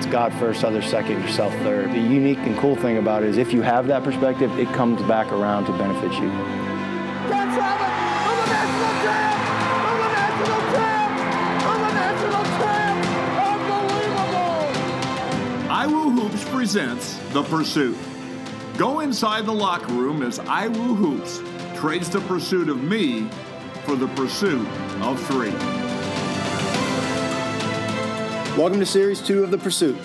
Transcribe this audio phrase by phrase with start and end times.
[0.00, 1.90] it's God first, others second, yourself third.
[1.90, 5.02] The unique and cool thing about it is if you have that perspective, it comes
[5.02, 6.30] back around to benefit you.
[7.28, 7.92] That's Allen,
[8.24, 9.36] I'm a national champ!
[9.84, 11.12] I'm a national champ!
[11.66, 12.96] I'm a national champ!
[15.68, 16.08] Unbelievable!
[16.08, 17.98] IWU Hoops presents The Pursuit.
[18.78, 21.42] Go inside the locker room as IWU Hoops
[21.78, 23.28] trades the pursuit of me
[23.84, 24.66] for the pursuit
[25.02, 25.89] of three.
[28.56, 29.96] Welcome to Series 2 of The Pursuit.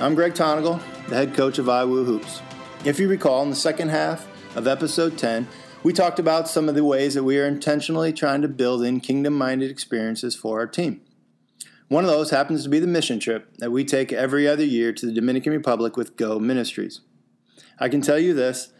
[0.00, 2.42] I'm Greg Tonagel, the head coach of IWU Hoops.
[2.84, 4.26] If you recall, in the second half
[4.56, 5.46] of episode 10,
[5.84, 9.00] we talked about some of the ways that we are intentionally trying to build in
[9.00, 11.00] kingdom minded experiences for our team.
[11.86, 14.92] One of those happens to be the mission trip that we take every other year
[14.92, 17.00] to the Dominican Republic with Go Ministries.
[17.78, 18.72] I can tell you this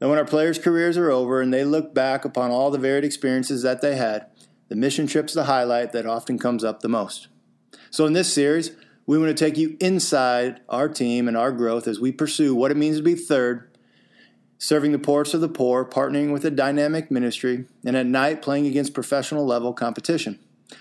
[0.00, 3.04] that when our players' careers are over and they look back upon all the varied
[3.04, 4.26] experiences that they had,
[4.68, 7.28] the mission trip's the highlight that often comes up the most.
[7.90, 8.72] So, in this series,
[9.06, 12.70] we want to take you inside our team and our growth as we pursue what
[12.70, 13.76] it means to be third,
[14.58, 18.66] serving the poorest of the poor, partnering with a dynamic ministry, and at night playing
[18.66, 20.38] against professional level competition.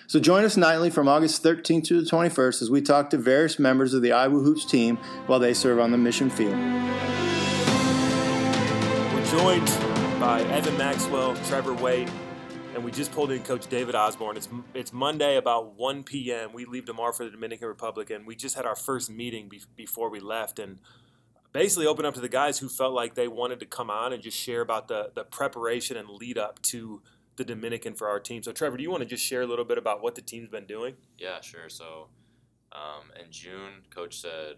[0.07, 3.59] So join us nightly from August 13th to the 21st as we talk to various
[3.59, 6.55] members of the IWU Hoops team while they serve on the mission field.
[9.13, 9.67] We're joined
[10.19, 12.09] by Evan Maxwell, Trevor Wade,
[12.73, 14.37] and we just pulled in Coach David Osborne.
[14.37, 16.53] It's it's Monday about 1 p.m.
[16.53, 19.61] We leave tomorrow for the Dominican Republic, and we just had our first meeting be-
[19.75, 20.79] before we left, and
[21.51, 24.23] basically opened up to the guys who felt like they wanted to come on and
[24.23, 27.01] just share about the the preparation and lead up to
[27.35, 28.43] the Dominican for our team.
[28.43, 30.49] So, Trevor, do you want to just share a little bit about what the team's
[30.49, 30.95] been doing?
[31.17, 31.69] Yeah, sure.
[31.69, 32.07] So,
[32.71, 34.57] um, in June, Coach said,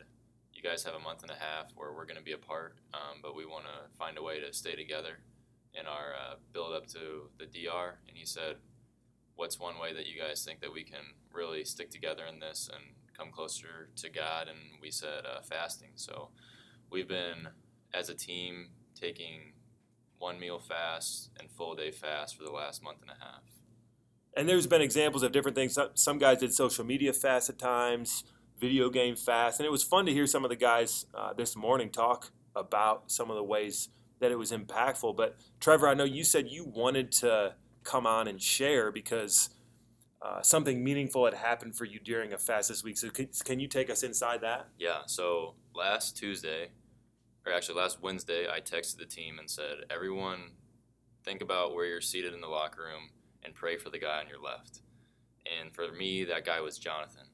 [0.54, 3.20] "You guys have a month and a half where we're going to be apart, um,
[3.24, 5.20] but we want to find a way to stay together."
[5.74, 8.58] In our uh, build up to the DR, and he said,
[9.36, 12.70] "What's one way that you guys think that we can really stick together in this
[12.74, 16.30] and come closer to God?" And we said, uh, "Fasting." So
[16.90, 17.50] we've been
[17.94, 19.54] as a team taking
[20.18, 23.44] one meal fast and full day fast for the last month and a half.
[24.36, 25.78] And there's been examples of different things.
[25.96, 28.24] Some guys did social media fast at times,
[28.60, 31.56] video game fast, and it was fun to hear some of the guys uh, this
[31.56, 33.90] morning talk about some of the ways
[34.20, 35.16] that it was impactful.
[35.16, 39.50] But Trevor, I know you said you wanted to come on and share because
[40.22, 42.98] uh, something meaningful had happened for you during a fast this week.
[42.98, 44.68] So can, can you take us inside that?
[44.80, 45.00] Yeah.
[45.06, 46.70] So last Tuesday,
[47.46, 50.52] or actually last Wednesday, I texted the team and said, everyone,
[51.26, 53.10] think about where you're seated in the locker room
[53.44, 54.80] and pray for the guy on your left.
[55.60, 57.26] And for me, that guy was Jonathan.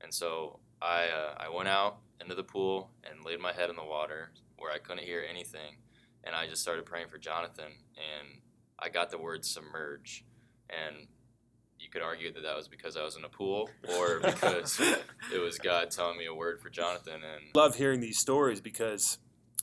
[0.00, 3.76] And so I, uh, I went out into the pool and laid my head in
[3.76, 5.78] the water where I couldn't hear anything
[6.26, 8.40] and I just started praying for Jonathan, and
[8.78, 10.24] I got the word submerge,
[10.68, 11.06] and
[11.78, 14.80] you could argue that that was because I was in a pool or because
[15.32, 17.14] it was God telling me a word for Jonathan.
[17.14, 19.18] And love hearing these stories because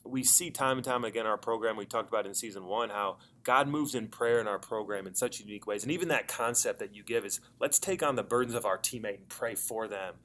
[0.06, 1.75] we see time and time again our program.
[1.75, 5.16] We talked about in season one how God moves in prayer in our program in
[5.16, 8.24] such unique ways, and even that concept that you give is let's take on the
[8.24, 10.16] burdens of our teammate and pray for them.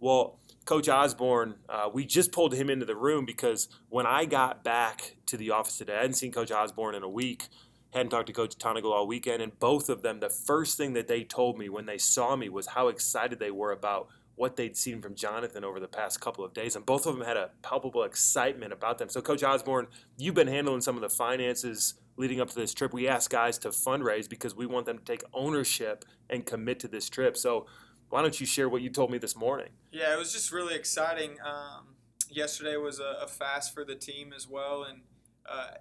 [0.00, 0.38] Well,
[0.68, 5.16] Coach Osborne, uh, we just pulled him into the room because when I got back
[5.24, 7.48] to the office today, I hadn't seen Coach Osborne in a week,
[7.94, 11.08] hadn't talked to Coach Tonagel all weekend, and both of them, the first thing that
[11.08, 14.76] they told me when they saw me was how excited they were about what they'd
[14.76, 17.48] seen from Jonathan over the past couple of days, and both of them had a
[17.62, 19.08] palpable excitement about them.
[19.08, 19.86] So, Coach Osborne,
[20.18, 22.92] you've been handling some of the finances leading up to this trip.
[22.92, 26.88] We asked guys to fundraise because we want them to take ownership and commit to
[26.88, 27.38] this trip.
[27.38, 27.64] So,
[28.10, 29.68] why don't you share what you told me this morning?
[29.90, 31.36] Yeah, it was just really exciting.
[31.44, 31.96] Um,
[32.30, 35.02] yesterday was a, a, fast for the team as well, and
[35.48, 35.72] uh,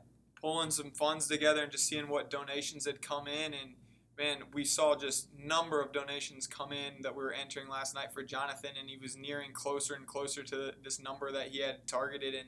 [0.41, 3.53] pulling some funds together and just seeing what donations had come in.
[3.53, 3.75] And
[4.17, 8.11] man, we saw just number of donations come in that we were entering last night
[8.13, 11.87] for Jonathan, and he was nearing closer and closer to this number that he had
[11.87, 12.33] targeted.
[12.33, 12.47] And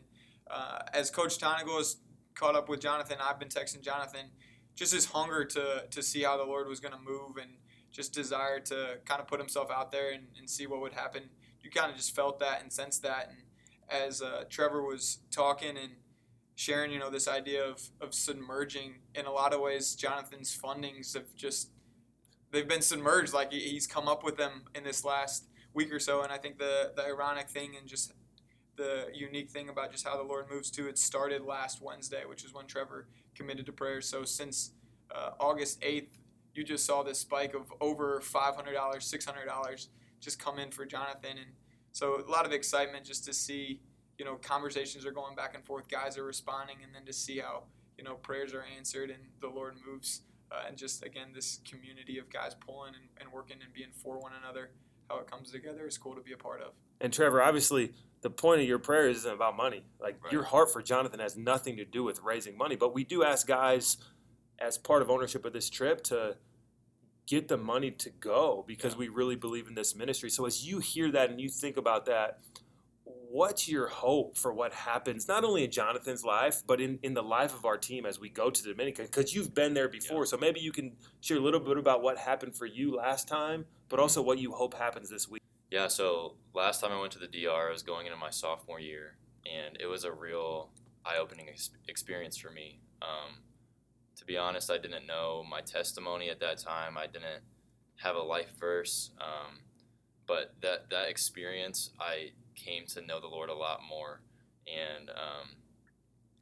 [0.49, 1.97] uh, as Coach Tonagel has
[2.35, 4.31] caught up with Jonathan, I've been texting Jonathan
[4.75, 7.51] just his hunger to to see how the Lord was going to move and
[7.91, 11.23] just desire to kind of put himself out there and, and see what would happen.
[11.61, 13.29] You kind of just felt that and sensed that.
[13.29, 13.39] And
[13.89, 15.93] as uh, Trevor was talking and
[16.55, 21.13] sharing, you know, this idea of, of submerging, in a lot of ways, Jonathan's fundings
[21.13, 21.69] have just,
[22.51, 23.33] they've been submerged.
[23.33, 26.21] Like he's come up with them in this last week or so.
[26.21, 28.13] And I think the, the ironic thing and just
[28.75, 32.45] the unique thing about just how the Lord moves too, it started last Wednesday, which
[32.45, 34.01] is when Trevor committed to prayer.
[34.01, 34.71] So since
[35.13, 36.09] uh, August 8th,
[36.59, 39.87] you just saw this spike of over $500, $600
[40.19, 41.37] just come in for Jonathan.
[41.37, 41.51] And
[41.93, 43.79] so a lot of excitement just to see,
[44.17, 47.39] you know, conversations are going back and forth, guys are responding, and then to see
[47.39, 47.63] how,
[47.97, 50.23] you know, prayers are answered and the Lord moves.
[50.51, 54.19] Uh, and just, again, this community of guys pulling and, and working and being for
[54.19, 54.71] one another
[55.09, 56.73] how it comes together is cool to be a part of.
[57.01, 59.83] And Trevor, obviously, the point of your prayer isn't about money.
[59.99, 60.33] Like Right.
[60.33, 62.75] your heart for Jonathan has nothing to do with raising money.
[62.75, 63.97] But we do ask guys,
[64.59, 66.35] as part of ownership of this trip, to
[67.29, 70.31] get the money to go because we really believe in this ministry.
[70.31, 72.39] So as you hear that and you think about that,
[73.03, 77.21] what's your hope for what happens not only in Jonathan's life, but in, in the
[77.21, 79.05] life of our team as we go to the Dominican?
[79.05, 80.25] Because you've been there before.
[80.25, 83.65] So maybe you can share a little bit about what happened for you last time,
[83.89, 85.43] but also what you hope happens this week.
[85.69, 88.79] Yeah, so last time I went to the DR, I was going into my sophomore
[88.79, 90.71] year, and it was a real
[91.05, 92.79] eye-opening ex- experience for me.
[93.03, 93.35] Um,
[94.19, 96.97] to be honest, I didn't know my testimony at that time.
[96.97, 97.41] I didn't
[97.95, 99.59] have a life verse, um,
[100.27, 104.21] but that that experience, I came to know the Lord a lot more,
[104.67, 105.55] and um,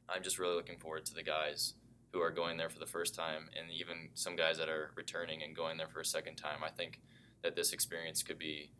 [0.08, 1.74] I'm just really looking forward to the guys
[2.12, 5.44] who are going there for the first time, and even some guys that are returning
[5.44, 6.64] and going there for a second time.
[6.64, 7.00] I think
[7.44, 8.72] that this experience could be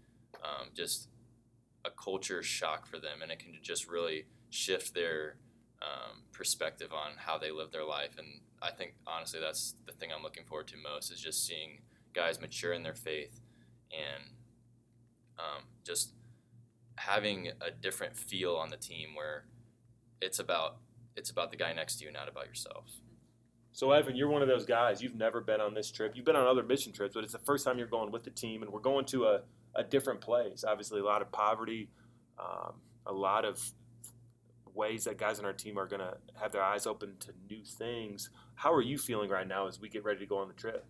[0.43, 1.09] um, just
[1.85, 5.37] a culture shock for them, and it can just really shift their
[5.83, 8.17] um, perspective on how they live their life.
[8.19, 11.81] And I think honestly, that's the thing I'm looking forward to most is just seeing
[12.13, 13.41] guys mature in their faith
[13.93, 14.25] and
[15.39, 16.13] um, just
[16.97, 19.45] having a different feel on the team where
[20.21, 20.79] it's about
[21.17, 22.85] it's about the guy next to you, not about yourself.
[23.73, 25.03] So, Evan, you're one of those guys.
[25.03, 26.13] You've never been on this trip.
[26.15, 28.31] You've been on other mission trips, but it's the first time you're going with the
[28.31, 29.41] team, and we're going to a,
[29.75, 30.65] a different place.
[30.67, 31.89] Obviously, a lot of poverty,
[32.39, 32.75] um,
[33.07, 33.61] a lot of
[34.79, 37.65] ways that guys on our team are going to have their eyes open to new
[37.65, 38.31] things.
[38.55, 40.87] How are you feeling right now as we get ready to go on the trip?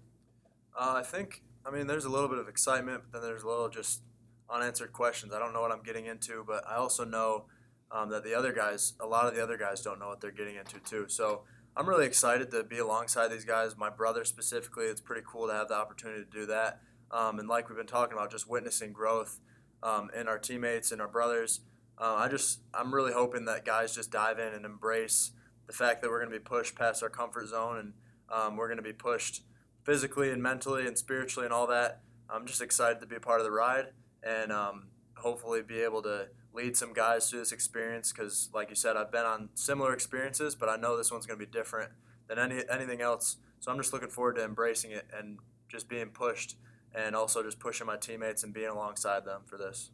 [0.79, 3.49] Uh, I think, I mean, there's a little bit of excitement, but then there's a
[3.49, 4.03] little just
[4.49, 5.33] unanswered questions.
[5.33, 7.47] I don't know what I'm getting into, but I also know
[7.91, 10.31] um, that the other guys, a lot of the other guys don't know what they're
[10.31, 11.07] getting into too.
[11.09, 11.43] So
[11.77, 13.77] I'm really excited to be alongside these guys.
[13.77, 16.81] My brother specifically, it's pretty cool to have the opportunity to do that.
[17.11, 19.41] Um, and like we've been talking about, just witnessing growth
[19.83, 21.61] um, in our teammates and our brothers.
[22.01, 25.33] Uh, I just, I'm really hoping that guys just dive in and embrace
[25.67, 27.93] the fact that we're going to be pushed past our comfort zone and
[28.31, 29.43] um, we're going to be pushed
[29.85, 32.01] physically and mentally and spiritually and all that.
[32.31, 33.87] I'm just excited to be a part of the ride
[34.23, 38.77] and um, hopefully be able to lead some guys through this experience because, like you
[38.77, 41.93] said, I've been on similar experiences, but I know this one's going to be different
[42.29, 43.37] than any anything else.
[43.61, 46.57] So I'm just looking forward to embracing it and just being pushed
[46.95, 49.91] and also just pushing my teammates and being alongside them for this.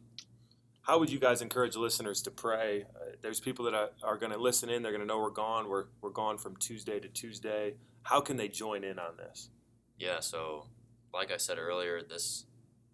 [0.85, 2.83] How would you guys encourage listeners to pray?
[2.95, 4.83] Uh, there's people that are, are going to listen in.
[4.83, 5.67] They're going to know we're gone.
[5.67, 7.73] We're, we're gone from Tuesday to Tuesday.
[8.03, 9.49] How can they join in on this?
[9.97, 10.67] Yeah, so
[11.11, 12.45] like I said earlier, this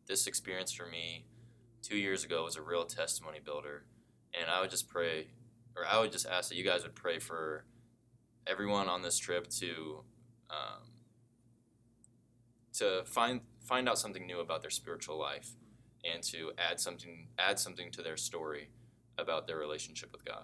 [0.07, 1.25] this experience for me
[1.81, 3.85] two years ago was a real testimony builder,
[4.33, 5.27] and I would just pray,
[5.75, 7.65] or I would just ask that you guys would pray for
[8.47, 10.03] everyone on this trip to
[10.49, 10.91] um,
[12.73, 15.51] to find find out something new about their spiritual life,
[16.03, 18.69] and to add something add something to their story
[19.18, 20.44] about their relationship with God.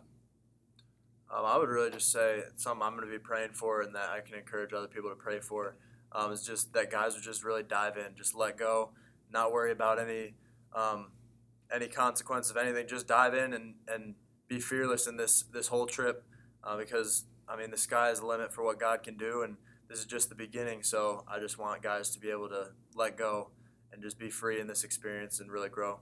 [1.34, 4.10] Um, I would really just say something I'm going to be praying for and that
[4.10, 5.76] I can encourage other people to pray for
[6.14, 8.92] um, is just that guys would just really dive in, just let go,
[9.32, 10.36] not worry about any
[10.74, 11.12] um,
[11.74, 12.88] any consequence of anything.
[12.88, 14.16] Just dive in and, and
[14.48, 16.24] be fearless in this this whole trip
[16.64, 19.58] uh, because I mean the sky is the limit for what God can do, and
[19.90, 20.84] this is just the beginning.
[20.84, 23.52] So I just want guys to be able to let go
[23.92, 26.00] and just be free in this experience and really grow.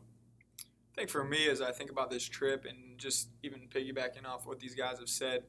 [0.61, 4.45] I think for me, as I think about this trip and just even piggybacking off
[4.45, 5.43] what these guys have said,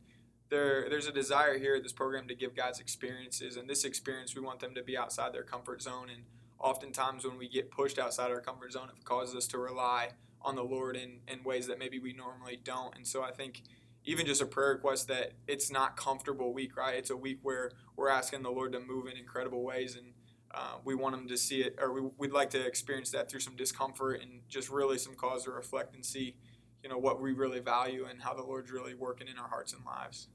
[0.48, 4.34] there there's a desire here at this program to give guys experiences, and this experience
[4.34, 6.08] we want them to be outside their comfort zone.
[6.12, 6.24] And
[6.58, 10.10] oftentimes, when we get pushed outside our comfort zone, it causes us to rely
[10.42, 12.94] on the Lord in, in ways that maybe we normally don't.
[12.94, 13.62] And so I think
[14.04, 16.94] even just a prayer request that it's not comfortable week, right?
[16.94, 20.12] It's a week where we're asking the Lord to move in incredible ways and
[20.54, 23.40] uh, we want them to see it, or we, we'd like to experience that through
[23.40, 26.36] some discomfort and just really some cause to reflect and see,
[26.82, 29.72] you know, what we really value and how the Lord's really working in our hearts
[29.72, 30.28] and lives.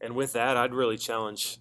[0.00, 1.58] And with that, I'd really challenge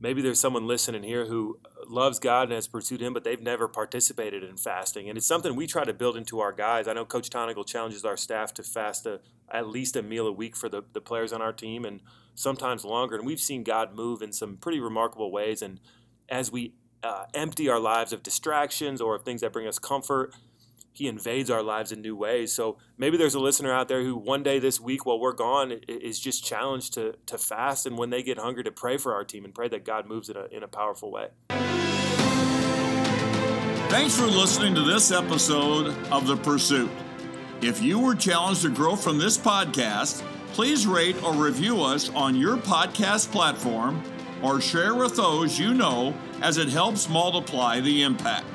[0.00, 3.68] maybe there's someone listening here who loves God and has pursued Him, but they've never
[3.68, 5.08] participated in fasting.
[5.08, 6.88] And it's something we try to build into our guys.
[6.88, 10.32] I know Coach Tonagel challenges our staff to fast a, at least a meal a
[10.32, 12.00] week for the, the players on our team and
[12.34, 13.16] sometimes longer.
[13.16, 15.62] And we've seen God move in some pretty remarkable ways.
[15.62, 15.80] And
[16.28, 20.34] as we uh, empty our lives of distractions or of things that bring us comfort,
[20.92, 22.52] he invades our lives in new ways.
[22.52, 25.72] So maybe there's a listener out there who one day this week while we're gone
[25.88, 29.22] is just challenged to, to fast and when they get hungry to pray for our
[29.22, 31.28] team and pray that God moves in a, in a powerful way.
[33.88, 36.90] Thanks for listening to this episode of The Pursuit.
[37.60, 40.22] If you were challenged to grow from this podcast,
[40.54, 44.02] please rate or review us on your podcast platform
[44.42, 48.46] or share with those you know as it helps multiply the impact.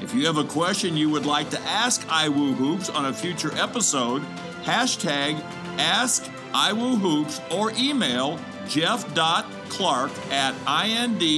[0.00, 3.52] If you have a question you would like to ask IWU Hoops on a future
[3.54, 4.22] episode,
[4.62, 5.40] hashtag
[5.78, 8.38] Ask IWU Hoops or email
[8.68, 11.28] jeff.clark at indwes.edu.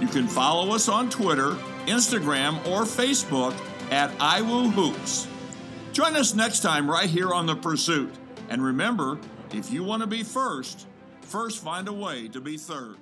[0.00, 1.50] You can follow us on Twitter,
[1.86, 3.54] Instagram, or Facebook
[3.90, 5.28] at IWU Hoops.
[5.92, 8.12] Join us next time right here on The Pursuit.
[8.48, 9.18] And remember,
[9.52, 10.86] if you want to be first,
[11.34, 12.96] first find a way to be third.